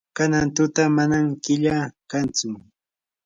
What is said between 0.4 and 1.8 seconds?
tuta manam killa